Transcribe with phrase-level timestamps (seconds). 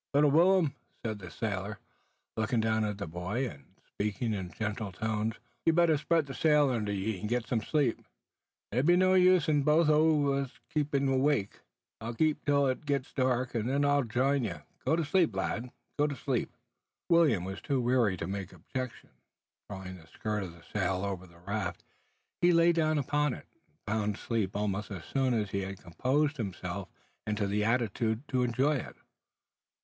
[0.15, 0.73] "Little Will'm,"
[1.05, 1.77] said the sailor,
[2.35, 6.71] looking down at the boy, and speaking in gentle tones, "you'd better spread the sail
[6.71, 8.03] under ye, and get some sleep.
[8.71, 11.59] There be no use in both o' us keeping awake.
[12.01, 14.63] I'll watch till it gets dark, an' then I'll join you.
[14.83, 15.71] Go to sleep, lad!
[15.99, 16.49] go to sleep!"
[17.07, 19.11] William was too wearied to make objection.
[19.69, 21.83] Drawing the skirt of the sail over the raft,
[22.41, 26.37] he lay down upon it, and found sleep almost as soon is he had composed
[26.37, 26.89] himself
[27.27, 28.95] into the attitude to enjoy it.